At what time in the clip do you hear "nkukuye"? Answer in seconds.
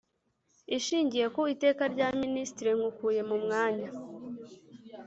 2.77-3.21